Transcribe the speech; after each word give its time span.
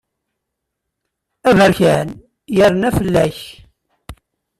Aberkan 1.49 2.07
yerna 2.55 2.89
fell-ak. 2.97 3.39